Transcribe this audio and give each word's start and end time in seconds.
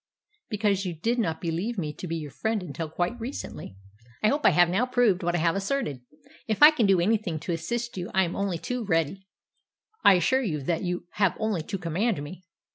"Because 0.49 0.83
you 0.83 0.95
did 0.95 1.19
not 1.19 1.39
believe 1.39 1.77
me 1.77 1.93
to 1.93 2.07
be 2.07 2.15
your 2.15 2.31
friend 2.31 2.63
until 2.63 2.89
quite 2.89 3.19
recently. 3.19 3.75
I 4.23 4.29
hope 4.29 4.47
I 4.47 4.49
have 4.49 4.67
now 4.67 4.87
proved 4.87 5.21
what 5.21 5.35
I 5.35 5.37
have 5.37 5.55
asserted. 5.55 6.01
If 6.47 6.63
I 6.63 6.71
can 6.71 6.87
do 6.87 6.99
anything 6.99 7.39
to 7.41 7.51
assist 7.53 7.95
you 7.97 8.09
I 8.11 8.23
am 8.23 8.35
only 8.35 8.57
too 8.57 8.83
ready. 8.83 9.27
I 10.03 10.15
assure 10.15 10.41
you 10.41 10.59
that 10.63 10.81
you 10.81 11.05
have 11.21 11.37
only 11.39 11.61
to 11.61 11.77
command 11.77 12.23
me." 12.23 12.41